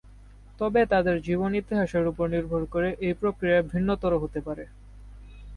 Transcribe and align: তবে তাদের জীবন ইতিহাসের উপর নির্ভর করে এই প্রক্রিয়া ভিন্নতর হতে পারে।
তবে 0.59 0.81
তাদের 0.85 1.15
জীবন 1.27 1.51
ইতিহাসের 1.55 2.05
উপর 2.07 2.25
নির্ভর 2.29 2.61
করে 2.65 2.89
এই 3.07 3.13
প্রক্রিয়া 3.21 3.59
ভিন্নতর 3.71 4.11
হতে 4.17 4.39
পারে। 4.47 4.63